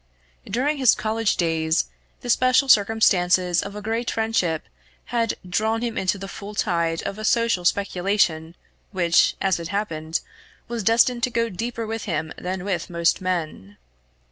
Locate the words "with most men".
12.65-13.77